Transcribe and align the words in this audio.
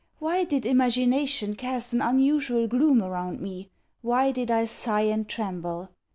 Why 0.17 0.45
did 0.45 0.65
imagination 0.65 1.53
cast 1.55 1.93
an 1.93 2.01
unusual 2.01 2.67
gloom 2.67 3.03
around 3.03 3.39
me? 3.39 3.69
Why 4.01 4.31
did 4.31 4.49
I 4.49 4.65
sigh 4.65 5.01
and 5.01 5.29
tremble? 5.29 5.89